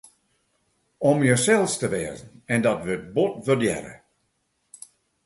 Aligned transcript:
Om 1.09 1.19
jinssels 1.27 1.73
te 1.81 1.87
wêzen, 1.93 2.31
en 2.53 2.61
dat 2.67 2.79
wurdt 2.85 3.07
bot 3.15 3.35
wurdearre. 3.45 3.95